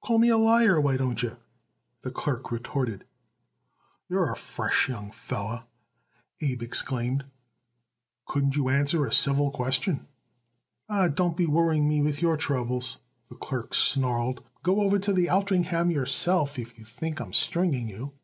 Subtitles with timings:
[0.00, 1.36] "Call me a liar, why don't you?"
[2.00, 3.04] the clerk retorted.
[4.08, 5.64] "You're a fresh young feller!"
[6.40, 7.26] Abe exclaimed.
[8.24, 10.06] "Couldn't you answer a civil question?"
[10.88, 12.96] "Ah, don't be worrying me with your troubles!"
[13.28, 14.42] the clerk snarled.
[14.62, 18.14] "Go over to the Altringham yourself, if you think I'm stringing you."